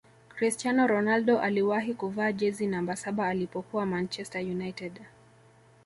cristiano 0.29 0.87
ronaldo 0.87 1.39
aliwahi 1.41 1.93
kuvaa 1.93 2.31
jezi 2.31 2.67
namba 2.67 2.95
saba 2.95 3.27
alipokuwa 3.27 3.85
manchezter 3.85 4.41
united 4.45 5.01